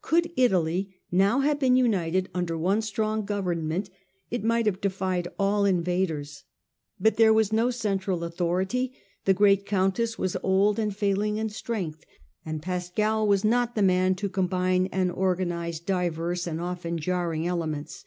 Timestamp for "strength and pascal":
11.50-13.26